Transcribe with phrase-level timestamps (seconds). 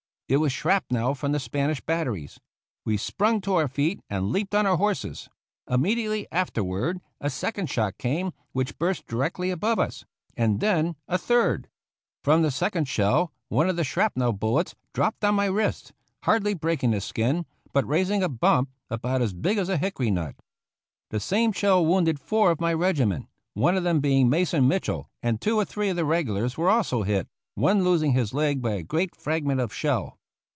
[0.31, 2.39] It was shrapnel from the Spanish batteries.
[2.85, 5.27] We sprung to our feet and leaped on our horses.
[5.69, 10.05] Im mediately afterward a second shot came which burst directly above us;
[10.37, 11.67] and then a third.
[12.23, 15.91] From the second shell one of the shrapnel bullets dropped 117 THE ROUGH RIDERS on
[15.91, 19.75] my wrist, hardly breaking the skin, but raising a bump about as big as a
[19.75, 20.35] hickory nut.
[21.09, 25.41] The same shell wounded four of my regiment, one of them being Mason Mitchell, and
[25.41, 28.83] two or three of the regulars were also hit, one losing his leg by a
[28.83, 30.17] great fragment of shell.